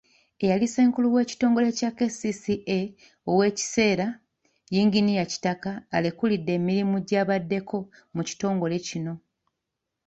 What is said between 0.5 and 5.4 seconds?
Ssenkulu wa w'ekitongole kya KCCA ow'ekiseera, yinginiya